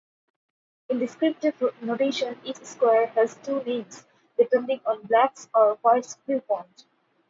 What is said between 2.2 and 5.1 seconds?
each square has two names, depending on